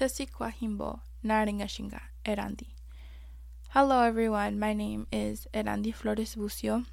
[0.00, 2.68] Tasikwahimbo Naringashinga Erandi.
[3.68, 6.86] Hello everyone, my name is Erandi Flores Bucio,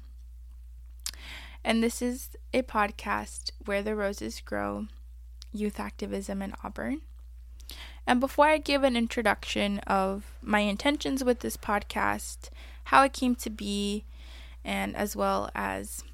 [1.64, 4.88] and this is a podcast where the roses grow
[5.54, 7.00] youth activism in Auburn.
[8.06, 12.50] And before I give an introduction of my intentions with this podcast,
[12.84, 14.04] how it came to be,
[14.62, 16.04] and as well as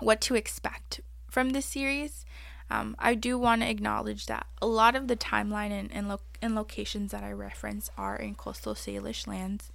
[0.00, 2.24] what to expect from this series,
[2.70, 6.20] um, I do want to acknowledge that a lot of the timeline and, and, lo-
[6.40, 9.70] and locations that I reference are in coastal Salish lands.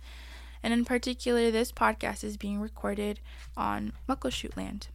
[0.64, 3.20] And in particular, this podcast is being recorded
[3.56, 4.88] on Muckleshoot land.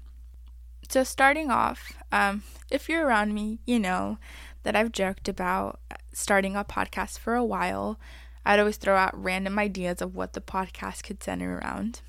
[0.88, 4.18] So, starting off, um, if you're around me, you know
[4.64, 5.80] that I've joked about
[6.12, 7.98] starting a podcast for a while.
[8.44, 12.02] I'd always throw out random ideas of what the podcast could center around.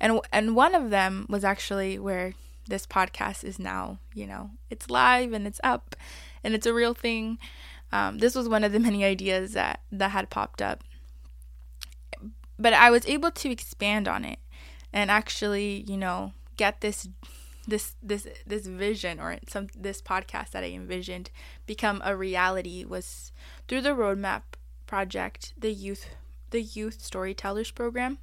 [0.00, 2.32] And, and one of them was actually where
[2.66, 5.96] this podcast is now, you know, it's live and it's up
[6.42, 7.38] and it's a real thing.
[7.92, 10.82] Um, this was one of the many ideas that, that had popped up.
[12.58, 14.38] But I was able to expand on it
[14.92, 17.08] and actually, you know, get this
[17.66, 21.30] this this this vision or some this podcast that I envisioned
[21.66, 23.32] become a reality was
[23.66, 24.42] through the roadmap
[24.86, 26.10] project, the youth
[26.50, 28.18] the youth storytellers program.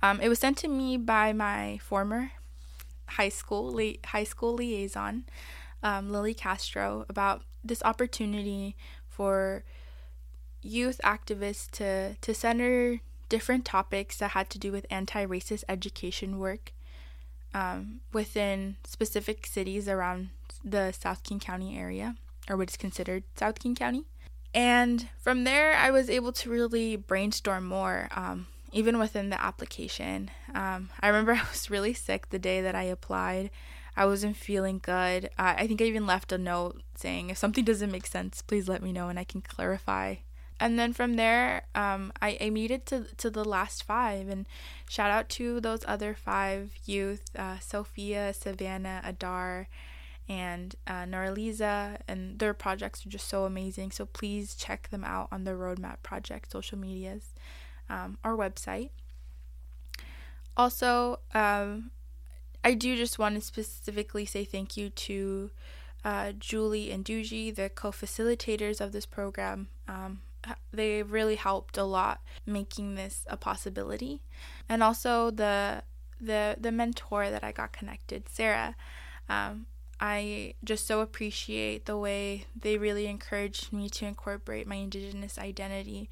[0.00, 2.30] Um, it was sent to me by my former
[3.08, 5.24] high school li- high school liaison,
[5.82, 8.76] um, Lily Castro, about this opportunity
[9.08, 9.64] for
[10.62, 16.72] youth activists to to center different topics that had to do with anti-racist education work
[17.54, 20.30] um, within specific cities around
[20.64, 22.16] the South King County area,
[22.48, 24.04] or what is considered South King County.
[24.54, 28.08] And from there, I was able to really brainstorm more.
[28.14, 30.30] Um, even within the application.
[30.54, 33.50] Um, I remember I was really sick the day that I applied.
[33.96, 35.26] I wasn't feeling good.
[35.38, 38.68] Uh, I think I even left a note saying, if something doesn't make sense, please
[38.68, 40.16] let me know and I can clarify.
[40.60, 44.28] And then from there, um, I, I made it to, to the last five.
[44.28, 44.46] And
[44.88, 49.68] shout out to those other five youth uh, Sophia, Savannah, Adar,
[50.28, 51.98] and uh, Noraliza.
[52.08, 53.92] And their projects are just so amazing.
[53.92, 57.34] So please check them out on the Roadmap Project social medias
[57.88, 58.90] um, our website.
[60.56, 61.90] Also, um,
[62.64, 65.50] I do just want to specifically say thank you to
[66.04, 69.68] uh, Julie and Duji, the co facilitators of this program.
[69.86, 70.20] Um,
[70.72, 74.22] they really helped a lot making this a possibility.
[74.68, 75.82] And also the
[76.20, 78.74] the the mentor that I got connected, Sarah.
[79.28, 79.66] Um,
[80.00, 86.08] I just so appreciate the way they really encouraged me to incorporate my indigenous identity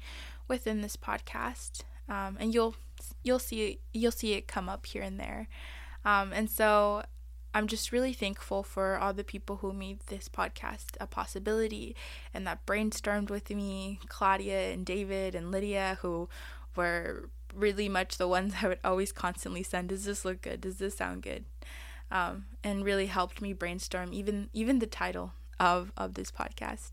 [0.47, 2.75] within this podcast, um, and you'll
[3.23, 5.47] you'll see you'll see it come up here and there.
[6.05, 7.03] Um, and so
[7.53, 11.95] I'm just really thankful for all the people who made this podcast a possibility
[12.33, 16.29] and that brainstormed with me, Claudia and David and Lydia, who
[16.75, 20.61] were really much the ones I would always constantly send, does this look good?
[20.61, 21.45] Does this sound good?
[22.11, 26.91] Um, and really helped me brainstorm even even the title of, of this podcast.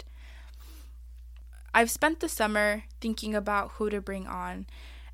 [1.74, 4.66] I've spent the summer thinking about who to bring on.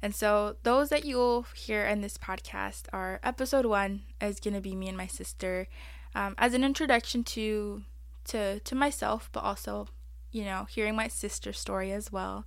[0.03, 4.60] And so, those that you'll hear in this podcast are episode one is going to
[4.60, 5.69] be me and my sister
[6.15, 7.82] um, as an introduction to,
[8.26, 9.88] to, to myself, but also,
[10.32, 12.47] you know, hearing my sister's story as well.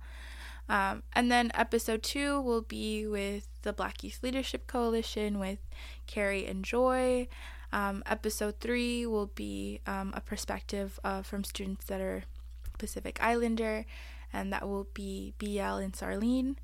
[0.68, 5.58] Um, and then episode two will be with the Black Youth Leadership Coalition with
[6.06, 7.28] Carrie and Joy.
[7.72, 12.24] Um, episode three will be um, a perspective uh, from students that are
[12.84, 13.86] Pacific Islander,
[14.30, 16.56] and that will be BL and Sarlene.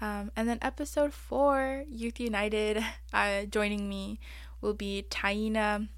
[0.00, 2.82] Um, and then episode four, Youth United,
[3.12, 4.18] uh, joining me
[4.62, 5.88] will be Taina,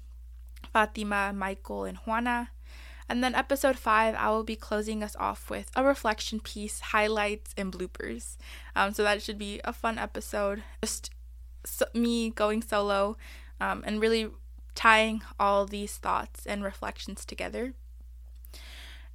[0.73, 2.49] Fatima, Michael, and Juana.
[3.07, 7.53] And then episode five, I will be closing us off with a reflection piece, highlights,
[7.57, 8.35] and bloopers.
[8.75, 10.61] Um, so that should be a fun episode.
[10.83, 11.11] Just
[11.65, 13.15] so, me going solo
[13.61, 14.27] um, and really
[14.75, 17.73] tying all these thoughts and reflections together.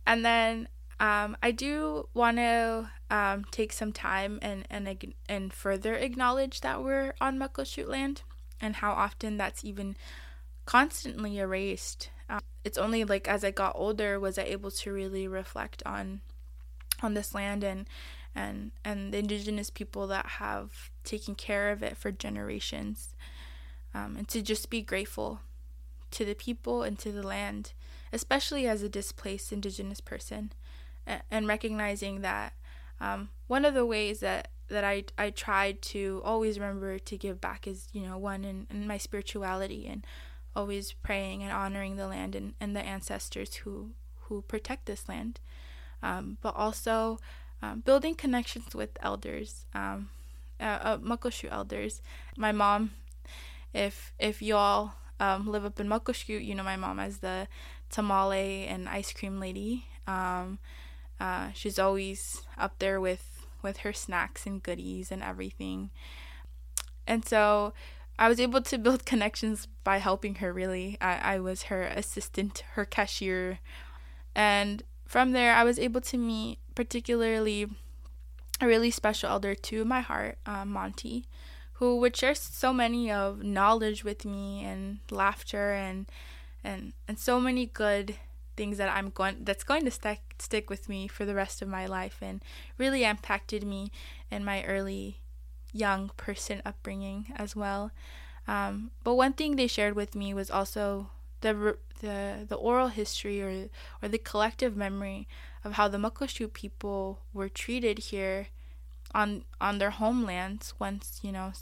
[0.07, 0.69] And then
[1.01, 6.83] um, I do want to um, take some time and, and and further acknowledge that
[6.83, 8.23] we're on Muckleshoot land
[8.61, 9.97] and how often that's even
[10.67, 12.11] constantly erased.
[12.29, 16.21] Um, it's only like as I got older was I able to really reflect on
[17.03, 17.89] on this land and
[18.35, 23.15] and and the indigenous people that have taken care of it for generations,
[23.95, 25.41] um, and to just be grateful
[26.11, 27.73] to the people and to the land,
[28.15, 30.53] especially as a displaced indigenous person
[31.31, 32.55] and recognizing that
[33.01, 37.41] um, one of the ways that that I, I tried to always remember to give
[37.41, 40.07] back is you know one in, in my spirituality and
[40.57, 43.91] always praying and honoring the land and, and the ancestors who
[44.29, 45.41] who protect this land,
[46.03, 47.19] um, but also
[47.61, 50.09] um, building connections with elders, um,
[50.61, 52.01] uh, uh, elders.
[52.37, 52.93] My mom,
[53.75, 57.49] if if y'all um, live up in Muckleshoot, you know my mom as the
[57.91, 59.87] tamale and ice cream lady.
[60.07, 60.59] Um,
[61.21, 65.91] uh, she's always up there with with her snacks and goodies and everything.
[67.07, 67.73] And so
[68.19, 70.99] I was able to build connections by helping her, really.
[71.01, 73.59] I, I was her assistant, her cashier.
[74.35, 77.67] And from there, I was able to meet particularly
[78.61, 81.27] a really special elder to my heart, um, Monty,
[81.75, 86.07] who would share so many of knowledge with me and laughter and
[86.65, 88.17] and and so many good
[88.57, 91.69] things that I'm going that's going to stick stick with me for the rest of
[91.69, 92.43] my life and
[92.79, 93.91] really impacted me
[94.31, 95.21] in my early
[95.73, 97.91] young person upbringing as well.
[98.47, 103.43] Um, but one thing they shared with me was also the the the oral history
[103.43, 103.69] or
[104.03, 105.29] or the collective memory
[105.65, 108.49] of how the Muckleshoot people were treated here
[109.15, 111.53] on on their homelands once you know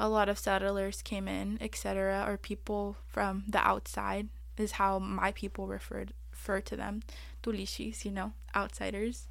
[0.00, 5.30] a lot of settlers came in, etc., or people from the outside is how my
[5.32, 7.02] people referred refer to them,
[7.42, 9.26] tulishis, you know, outsiders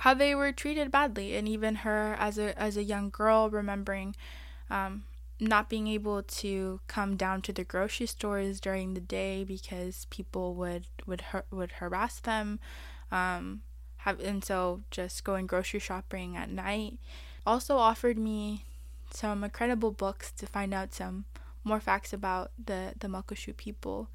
[0.00, 4.14] how they were treated badly and even her as a as a young girl remembering
[4.70, 5.04] um,
[5.40, 10.54] not being able to come down to the grocery stores during the day because people
[10.54, 12.58] would would would harass them
[13.10, 13.62] um,
[13.98, 16.98] have and so just going grocery shopping at night
[17.46, 18.64] also offered me
[19.10, 21.24] some incredible books to find out some
[21.64, 24.08] more facts about the the Muckleshoot people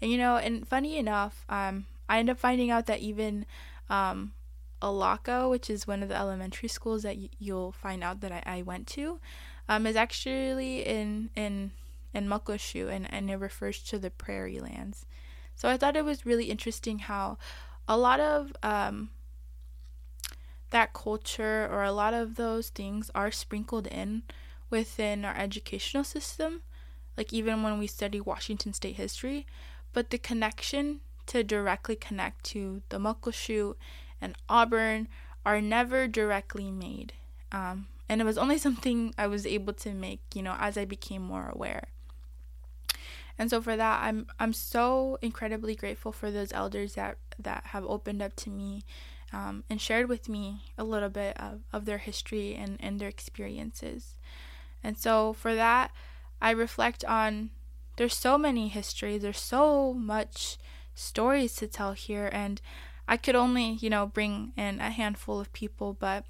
[0.00, 3.46] and you know and funny enough um, I end up finding out that even
[3.90, 4.32] um,
[4.80, 8.42] Ilalko, which is one of the elementary schools that y- you'll find out that I,
[8.46, 9.18] I went to,
[9.68, 11.72] um, is actually in in
[12.14, 15.04] in Muckleshoot, and and it refers to the prairie lands.
[15.56, 17.38] So I thought it was really interesting how
[17.88, 19.10] a lot of um,
[20.70, 24.22] that culture or a lot of those things are sprinkled in
[24.70, 26.62] within our educational system,
[27.16, 29.46] like even when we study Washington State history,
[29.92, 33.74] but the connection to directly connect to the Muckleshoot
[34.20, 35.08] and Auburn
[35.44, 37.12] are never directly made.
[37.52, 40.84] Um, and it was only something I was able to make, you know, as I
[40.84, 41.88] became more aware.
[43.38, 47.84] And so for that, I'm I'm so incredibly grateful for those elders that that have
[47.84, 48.82] opened up to me
[49.32, 53.08] um, and shared with me a little bit of, of their history and, and their
[53.08, 54.14] experiences.
[54.82, 55.90] And so for that,
[56.40, 57.50] I reflect on
[57.96, 60.56] there's so many histories, there's so much
[60.94, 62.60] stories to tell here, and
[63.08, 66.24] I could only, you know, bring in a handful of people, but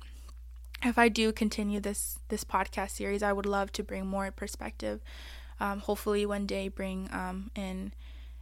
[0.83, 5.01] if I do continue this this podcast series, I would love to bring more perspective.
[5.61, 7.93] Um, hopefully, one day bring um, in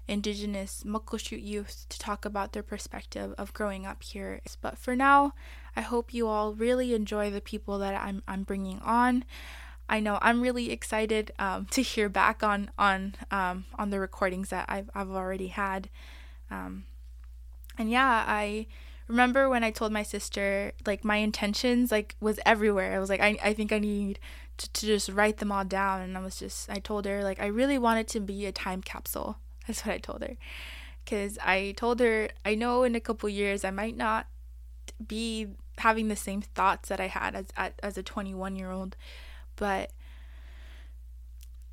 [0.08, 4.41] Indigenous Muckleshoot youth to talk about their perspective of growing up here.
[4.61, 5.32] But for now,
[5.75, 9.25] I hope you all really enjoy the people that I'm I'm bringing on.
[9.88, 14.50] I know I'm really excited um, to hear back on on um, on the recordings
[14.50, 15.88] that I've I've already had.
[16.50, 16.85] Um,
[17.79, 18.67] and yeah, I
[19.08, 22.94] remember when I told my sister like my intentions like was everywhere.
[22.94, 24.19] I was like I I think I need
[24.58, 27.41] to, to just write them all down and I was just I told her like
[27.41, 29.38] I really wanted to be a time capsule.
[29.67, 30.37] That's what I told her.
[31.05, 34.27] Cuz I told her I know in a couple years I might not
[35.06, 38.96] be having the same thoughts that I had as as a 21-year-old,
[39.56, 39.93] but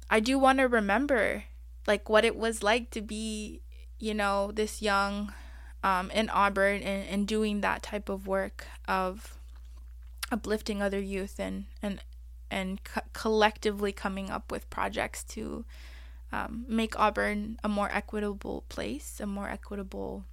[0.09, 1.45] I do want to remember
[1.87, 3.61] like what it was like to be,
[3.99, 5.33] you know, this young
[5.83, 9.37] um, in Auburn and, and doing that type of work of
[10.31, 11.99] uplifting other youth and and
[12.49, 15.65] and co- collectively coming up with projects to
[16.33, 20.25] um, make Auburn a more equitable place, a more equitable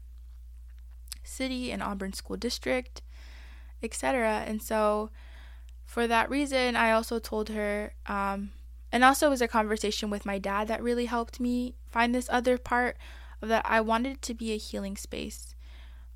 [1.23, 3.03] city, an Auburn school district,
[3.83, 4.45] etc.
[4.47, 5.11] And so,
[5.85, 8.51] for that reason, I also told her, um,
[8.91, 12.31] and also it was a conversation with my dad that really helped me find this
[12.31, 12.97] other part
[13.43, 15.55] that I wanted to be a healing space.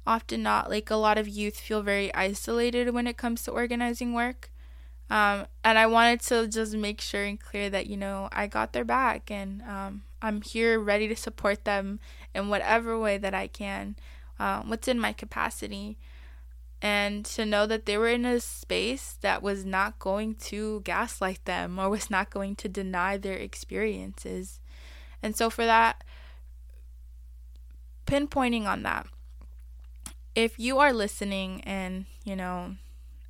[0.06, 4.14] Often not, like a lot of youth feel very isolated when it comes to organizing
[4.14, 4.50] work.
[5.10, 8.72] Um, and I wanted to just make sure and clear that, you know, I got
[8.72, 12.00] their back and um, I'm here ready to support them
[12.34, 13.96] in whatever way that I can,
[14.38, 15.98] uh, what's in my capacity.
[16.80, 21.44] And to know that they were in a space that was not going to gaslight
[21.44, 24.60] them or was not going to deny their experiences.
[25.22, 26.04] And so, for that,
[28.06, 29.06] pinpointing on that.
[30.34, 32.76] If you are listening and, you know,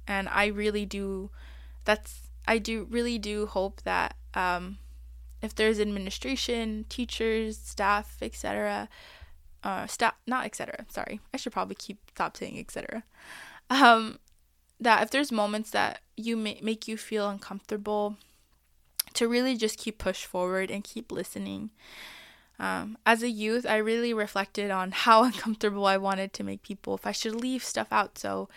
[0.08, 1.30] and I really do
[1.84, 4.78] that's I do really do hope that um
[5.42, 8.88] if there's administration, teachers, staff, etc.,
[9.62, 10.86] uh, stop, not etc.
[10.88, 13.04] Sorry, I should probably keep stop saying etc.
[13.70, 14.18] Um,
[14.80, 18.16] that if there's moments that you may, make you feel uncomfortable,
[19.14, 21.70] to really just keep push forward and keep listening.
[22.58, 26.94] Um, as a youth, I really reflected on how uncomfortable I wanted to make people
[26.94, 28.48] if I should leave stuff out so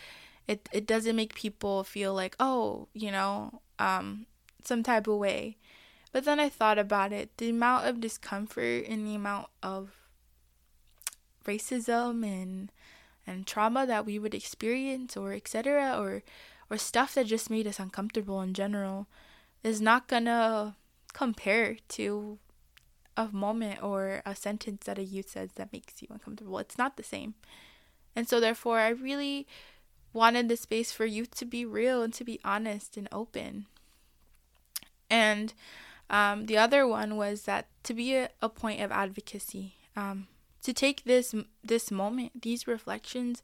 [0.47, 4.25] it it doesn't make people feel like oh you know um,
[4.63, 5.57] some type of way.
[6.11, 9.91] But then I thought about it, the amount of discomfort and the amount of
[11.45, 12.71] racism and
[13.25, 16.23] and trauma that we would experience or etc or
[16.69, 19.07] or stuff that just made us uncomfortable in general
[19.63, 20.75] is not gonna
[21.13, 22.37] compare to
[23.15, 26.59] a moment or a sentence that a youth says that makes you uncomfortable.
[26.59, 27.33] It's not the same.
[28.15, 29.47] And so therefore I really
[30.13, 33.65] wanted the space for youth to be real and to be honest and open.
[35.09, 35.53] And
[36.09, 39.75] um, the other one was that to be a, a point of advocacy.
[39.95, 40.27] Um,
[40.63, 41.33] to take this
[41.63, 43.41] this moment, these reflections,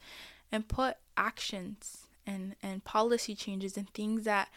[0.51, 4.49] and put actions and and policy changes and things that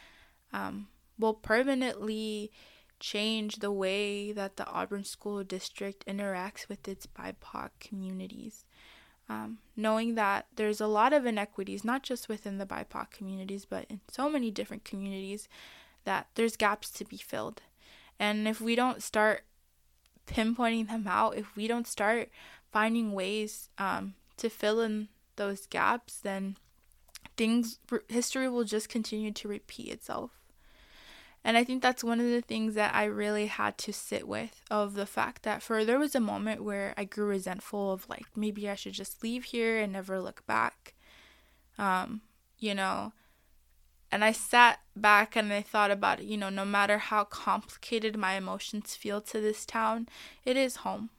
[0.53, 2.51] um, will permanently
[2.99, 8.65] change the way that the Auburn School District interacts with its BIPOC communities.
[9.28, 13.85] Um, knowing that there's a lot of inequities, not just within the BIPOC communities, but
[13.88, 15.49] in so many different communities,
[16.04, 17.62] that there's gaps to be filled.
[18.21, 19.42] And if we don't start
[20.26, 22.30] pinpointing them out, if we don't start
[22.73, 26.56] finding ways um, to fill in those gaps, then
[27.37, 27.78] things
[28.09, 30.30] history will just continue to repeat itself.
[31.47, 34.65] And I think that's one of the things that I really had to sit with
[34.69, 38.26] of the fact that for there was a moment where I grew resentful of like
[38.35, 40.95] maybe I should just leave here and never look back.
[41.79, 42.23] Um,
[42.59, 43.12] you know,
[44.11, 48.17] and I sat back and I thought about it, you know, no matter how complicated
[48.17, 50.09] my emotions feel to this town,
[50.45, 51.11] it is home.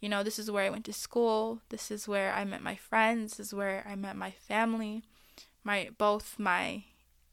[0.00, 1.60] You know, this is where I went to school.
[1.68, 3.36] This is where I met my friends.
[3.36, 5.04] This is where I met my family.
[5.62, 6.82] My both my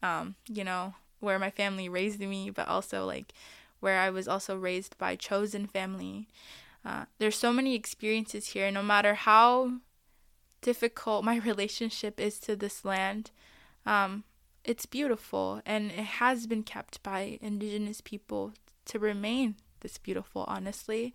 [0.03, 3.33] um, you know, where my family raised me, but also like
[3.79, 6.27] where I was also raised by chosen family.
[6.86, 8.71] Uh, there's so many experiences here.
[8.71, 9.74] No matter how
[10.62, 13.31] difficult my relationship is to this land,
[13.86, 14.24] um,
[14.63, 18.53] it's beautiful and it has been kept by indigenous people
[18.86, 21.13] to remain this beautiful, honestly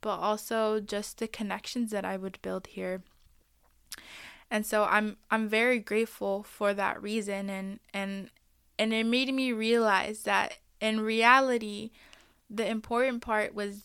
[0.00, 3.02] but also just the connections that I would build here.
[4.50, 8.30] And so I'm I'm very grateful for that reason and and
[8.80, 11.90] and it made me realize that in reality
[12.48, 13.82] the important part was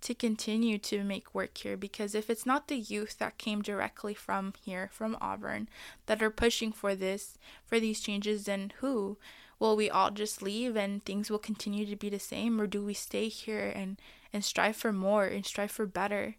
[0.00, 4.12] to continue to make work here because if it's not the youth that came directly
[4.12, 5.68] from here from Auburn
[6.06, 9.16] that are pushing for this for these changes then who
[9.58, 12.84] will we all just leave and things will continue to be the same or do
[12.84, 13.96] we stay here and
[14.34, 16.34] and strive for more and strive for better.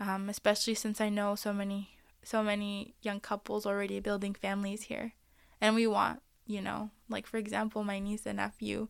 [0.00, 5.12] Um, especially since I know so many so many young couples already building families here,
[5.60, 8.88] and we want you know like for example my niece and nephew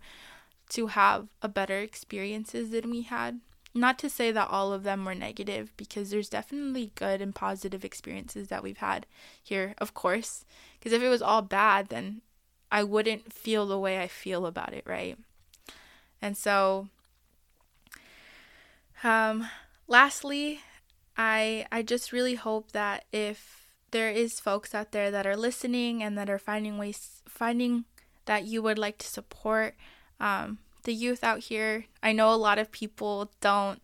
[0.72, 3.40] to have a better experiences than we had.
[3.74, 7.84] Not to say that all of them were negative, because there's definitely good and positive
[7.84, 9.06] experiences that we've had
[9.42, 10.44] here, of course.
[10.78, 12.22] Because if it was all bad, then
[12.70, 15.18] I wouldn't feel the way I feel about it, right?
[16.20, 16.88] And so
[19.02, 19.48] um,
[19.88, 20.60] lastly,
[21.16, 26.02] I I just really hope that if there is folks out there that are listening
[26.02, 27.84] and that are finding ways finding
[28.26, 29.74] that you would like to support
[30.20, 31.86] um, the youth out here.
[32.02, 33.80] I know a lot of people don't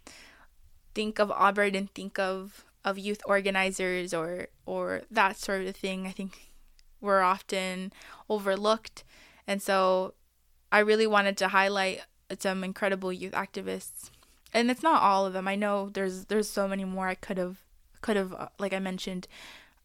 [0.95, 6.07] think of Auburn and think of of youth organizers or or that sort of thing.
[6.07, 6.53] I think
[7.01, 7.93] we're often
[8.29, 9.05] overlooked,
[9.47, 10.15] and so
[10.71, 12.03] I really wanted to highlight
[12.39, 14.11] some incredible youth activists
[14.53, 15.47] and it's not all of them.
[15.47, 17.59] I know there's there's so many more I could have
[18.01, 19.29] could have uh, like I mentioned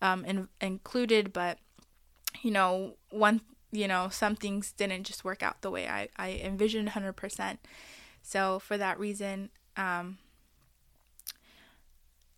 [0.02, 1.60] um in, included, but
[2.42, 3.42] you know one
[3.74, 7.58] you know some things didn't just work out the way I I envisioned 100%.
[8.22, 10.20] So for that reason, um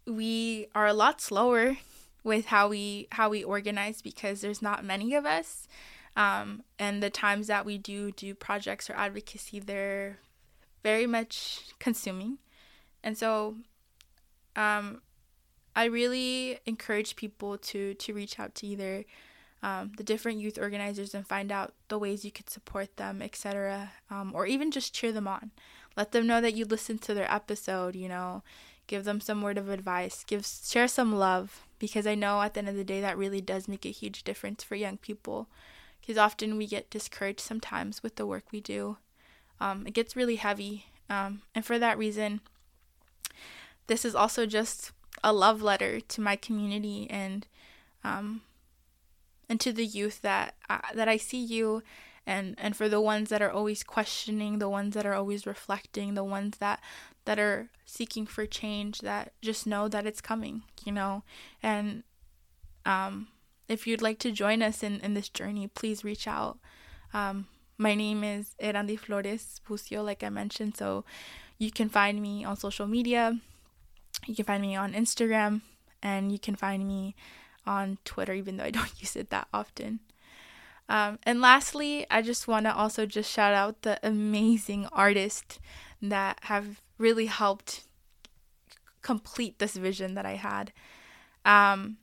[0.07, 1.77] we are a lot slower
[2.23, 5.67] with how we how we organize because there's not many of us
[6.15, 10.19] um, and the times that we do do projects or advocacy they're
[10.83, 12.37] very much consuming.
[13.03, 13.55] And so
[14.55, 15.01] um,
[15.75, 19.03] I really encourage people to to reach out to either
[19.65, 23.91] um, the different youth organizers and find out the ways you could support them, etc.
[24.09, 25.51] Um, or even just cheer them on.
[25.97, 27.95] Let them know that you listened to their episode.
[27.95, 28.43] You know,
[28.87, 32.59] give them some word of advice, give share some love because I know at the
[32.59, 35.47] end of the day that really does make a huge difference for young people.
[35.99, 38.97] Because often we get discouraged sometimes with the work we do
[39.59, 40.85] um, it gets really heavy.
[41.09, 42.41] Um, and for that reason,
[43.87, 44.91] this is also just
[45.23, 47.47] a love letter to my community and
[48.03, 48.41] um,
[49.49, 51.83] and to the youth that uh, that I see you
[52.25, 56.13] and and for the ones that are always questioning the ones that are always reflecting
[56.13, 56.81] the ones that
[57.25, 61.23] that are seeking for change that just know that it's coming you know?
[61.61, 62.03] And
[62.85, 63.27] um
[63.67, 66.57] if you'd like to join us in in this journey please reach out.
[67.13, 67.47] Um
[67.77, 71.05] my name is Erandi Flores Bucio like I mentioned so
[71.57, 73.39] you can find me on social media.
[74.25, 75.61] You can find me on Instagram
[76.01, 77.15] and you can find me
[77.65, 79.99] on Twitter even though I don't use it that often
[80.87, 85.59] um, and lastly, I just want to also just shout out the amazing artists
[86.01, 87.85] that have really helped
[89.01, 90.71] complete this vision that I had.
[91.43, 91.97] Um,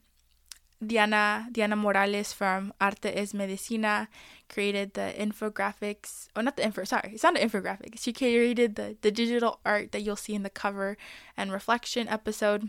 [0.85, 4.09] Diana Diana Morales from Arte es Medicina
[4.49, 6.27] created the infographics.
[6.35, 6.83] Oh, not the info.
[6.83, 8.01] Sorry, it's not an infographic.
[8.01, 10.97] She created the the digital art that you'll see in the cover
[11.37, 12.69] and reflection episode.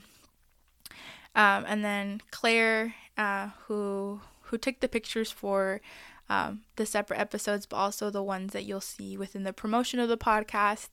[1.35, 5.81] Um, and then Claire, uh, who who took the pictures for
[6.29, 10.09] um, the separate episodes, but also the ones that you'll see within the promotion of
[10.09, 10.89] the podcast.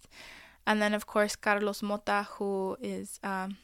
[0.67, 3.57] And then, of course, Carlos Mota, who is um,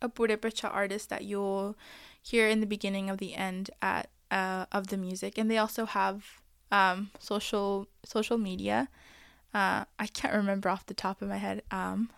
[0.00, 1.76] a Purepecha artist that you'll
[2.22, 5.38] hear in the beginning of the end at uh, of the music.
[5.38, 6.24] And they also have
[6.70, 8.88] um, social social media.
[9.54, 11.62] Uh, I can't remember off the top of my head.
[11.70, 12.10] Um,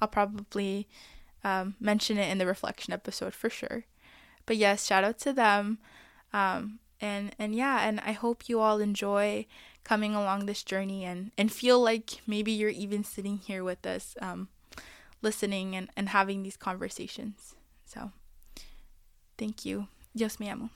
[0.00, 0.88] I'll probably
[1.44, 3.84] um, mention it in the reflection episode for sure.
[4.46, 5.78] But yes, shout out to them.
[6.32, 9.46] Um, and and yeah, and I hope you all enjoy
[9.84, 14.16] coming along this journey and and feel like maybe you're even sitting here with us,
[14.20, 14.48] um,
[15.22, 17.54] listening and and having these conversations.
[17.86, 18.12] So,
[19.38, 19.88] thank you.
[20.14, 20.70] Dios me amo.